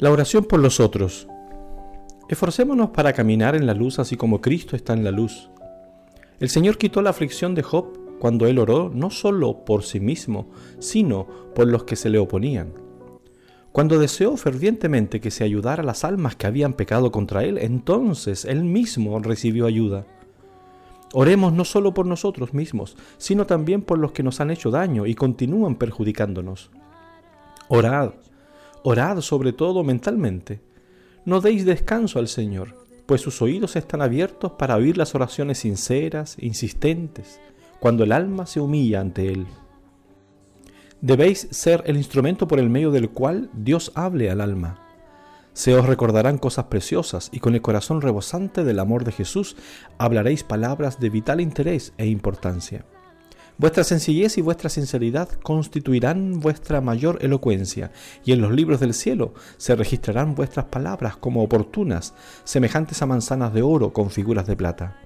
La 0.00 0.12
oración 0.12 0.44
por 0.44 0.60
los 0.60 0.78
otros. 0.78 1.26
Esforcémonos 2.28 2.90
para 2.90 3.12
caminar 3.12 3.56
en 3.56 3.66
la 3.66 3.74
luz 3.74 3.98
así 3.98 4.16
como 4.16 4.40
Cristo 4.40 4.76
está 4.76 4.92
en 4.92 5.02
la 5.02 5.10
luz. 5.10 5.50
El 6.38 6.50
Señor 6.50 6.78
quitó 6.78 7.02
la 7.02 7.10
aflicción 7.10 7.56
de 7.56 7.64
Job 7.64 7.98
cuando 8.20 8.46
él 8.46 8.60
oró 8.60 8.92
no 8.94 9.10
solo 9.10 9.64
por 9.64 9.82
sí 9.82 9.98
mismo, 9.98 10.50
sino 10.78 11.26
por 11.52 11.66
los 11.66 11.82
que 11.82 11.96
se 11.96 12.10
le 12.10 12.18
oponían. 12.20 12.74
Cuando 13.72 13.98
deseó 13.98 14.36
fervientemente 14.36 15.20
que 15.20 15.32
se 15.32 15.42
ayudara 15.42 15.82
a 15.82 15.86
las 15.86 16.04
almas 16.04 16.36
que 16.36 16.46
habían 16.46 16.74
pecado 16.74 17.10
contra 17.10 17.42
él, 17.42 17.58
entonces 17.58 18.44
él 18.44 18.62
mismo 18.62 19.18
recibió 19.18 19.66
ayuda. 19.66 20.06
Oremos 21.12 21.52
no 21.52 21.64
solo 21.64 21.92
por 21.92 22.06
nosotros 22.06 22.54
mismos, 22.54 22.96
sino 23.16 23.46
también 23.46 23.82
por 23.82 23.98
los 23.98 24.12
que 24.12 24.22
nos 24.22 24.40
han 24.40 24.52
hecho 24.52 24.70
daño 24.70 25.06
y 25.06 25.16
continúan 25.16 25.74
perjudicándonos. 25.74 26.70
Orad, 27.68 28.12
Orad 28.82 29.20
sobre 29.20 29.52
todo 29.52 29.82
mentalmente. 29.84 30.60
No 31.24 31.40
deis 31.40 31.64
descanso 31.64 32.18
al 32.18 32.28
Señor, 32.28 32.74
pues 33.06 33.20
sus 33.20 33.42
oídos 33.42 33.76
están 33.76 34.02
abiertos 34.02 34.52
para 34.52 34.76
oír 34.76 34.96
las 34.96 35.14
oraciones 35.14 35.58
sinceras, 35.58 36.36
insistentes, 36.38 37.40
cuando 37.80 38.04
el 38.04 38.12
alma 38.12 38.46
se 38.46 38.60
humilla 38.60 39.00
ante 39.00 39.32
Él. 39.32 39.46
Debéis 41.00 41.48
ser 41.50 41.84
el 41.86 41.96
instrumento 41.96 42.48
por 42.48 42.58
el 42.58 42.70
medio 42.70 42.90
del 42.90 43.10
cual 43.10 43.50
Dios 43.52 43.92
hable 43.94 44.30
al 44.30 44.40
alma. 44.40 44.80
Se 45.52 45.74
os 45.74 45.86
recordarán 45.86 46.38
cosas 46.38 46.66
preciosas 46.66 47.30
y 47.32 47.40
con 47.40 47.54
el 47.54 47.62
corazón 47.62 48.00
rebosante 48.00 48.62
del 48.64 48.78
amor 48.78 49.04
de 49.04 49.12
Jesús 49.12 49.56
hablaréis 49.98 50.44
palabras 50.44 51.00
de 51.00 51.10
vital 51.10 51.40
interés 51.40 51.92
e 51.98 52.06
importancia. 52.06 52.84
Vuestra 53.58 53.82
sencillez 53.82 54.38
y 54.38 54.40
vuestra 54.40 54.70
sinceridad 54.70 55.28
constituirán 55.42 56.38
vuestra 56.38 56.80
mayor 56.80 57.18
elocuencia, 57.22 57.90
y 58.24 58.30
en 58.30 58.40
los 58.40 58.52
libros 58.52 58.78
del 58.78 58.94
cielo 58.94 59.34
se 59.56 59.74
registrarán 59.74 60.36
vuestras 60.36 60.66
palabras 60.66 61.16
como 61.16 61.42
oportunas, 61.42 62.14
semejantes 62.44 63.02
a 63.02 63.06
manzanas 63.06 63.52
de 63.52 63.62
oro 63.62 63.92
con 63.92 64.10
figuras 64.10 64.46
de 64.46 64.54
plata. 64.54 65.00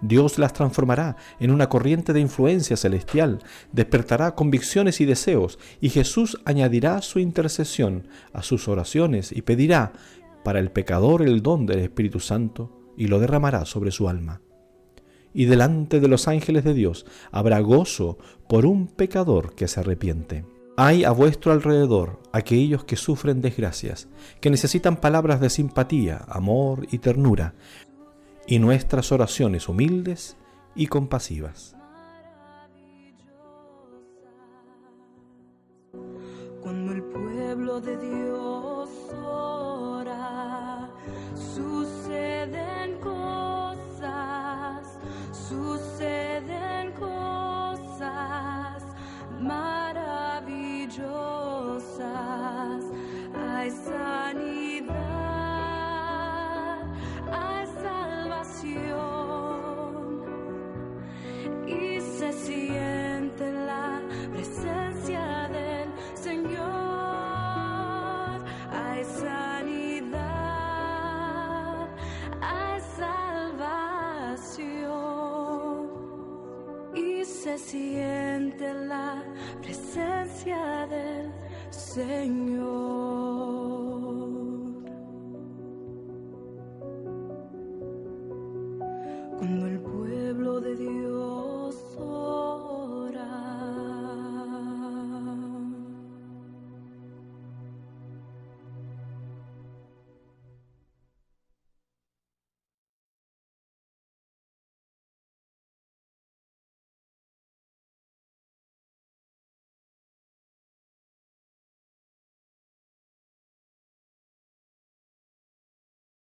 Dios 0.00 0.38
las 0.38 0.52
transformará 0.52 1.16
en 1.40 1.50
una 1.50 1.68
corriente 1.68 2.12
de 2.12 2.20
influencia 2.20 2.76
celestial, 2.76 3.40
despertará 3.72 4.36
convicciones 4.36 5.00
y 5.00 5.04
deseos, 5.04 5.58
y 5.80 5.88
Jesús 5.88 6.40
añadirá 6.44 7.02
su 7.02 7.18
intercesión 7.18 8.06
a 8.32 8.44
sus 8.44 8.68
oraciones 8.68 9.32
y 9.32 9.42
pedirá 9.42 9.92
para 10.44 10.60
el 10.60 10.70
pecador 10.70 11.22
el 11.22 11.42
don 11.42 11.66
del 11.66 11.80
Espíritu 11.80 12.20
Santo 12.20 12.92
y 12.96 13.08
lo 13.08 13.18
derramará 13.18 13.64
sobre 13.64 13.90
su 13.90 14.08
alma 14.08 14.40
y 15.34 15.44
delante 15.46 16.00
de 16.00 16.08
los 16.08 16.28
ángeles 16.28 16.64
de 16.64 16.72
Dios 16.72 17.04
habrá 17.32 17.60
gozo 17.60 18.16
por 18.48 18.64
un 18.64 18.86
pecador 18.86 19.54
que 19.54 19.68
se 19.68 19.80
arrepiente. 19.80 20.46
Hay 20.76 21.04
a 21.04 21.10
vuestro 21.10 21.52
alrededor 21.52 22.20
aquellos 22.32 22.84
que 22.84 22.96
sufren 22.96 23.40
desgracias, 23.40 24.08
que 24.40 24.50
necesitan 24.50 24.96
palabras 24.96 25.40
de 25.40 25.50
simpatía, 25.50 26.24
amor 26.28 26.86
y 26.90 26.98
ternura, 26.98 27.54
y 28.46 28.58
nuestras 28.58 29.12
oraciones 29.12 29.68
humildes 29.68 30.36
y 30.74 30.86
compasivas. 30.86 31.76
Cuando 36.60 36.92
el 36.92 37.02
pueblo 37.02 37.80
de 37.80 37.96
Dios 37.98 38.88
suceden 45.48 46.92
cosas 46.92 48.82
maravillosas. 49.40 50.44
Hay 53.34 53.70
sanidad. 53.70 54.63
se 77.44 77.58
siente 77.58 78.72
la 78.72 79.22
presencia 79.60 80.86
del 80.86 81.30
Señor. 81.68 82.64
Cuando 89.38 89.66
el 89.66 89.78
pueblo 89.80 90.60
de 90.62 90.74
Dios 90.74 91.03